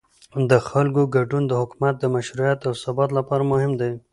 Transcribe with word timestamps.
د 0.49 0.51
خلکو 0.69 1.01
ګډون 1.15 1.43
د 1.47 1.51
حکومت 1.61 1.93
د 1.99 2.05
مشروعیت 2.15 2.59
او 2.67 2.73
ثبات 2.83 3.09
لپاره 3.17 3.43
مهم 3.51 3.71
دی 3.81 3.91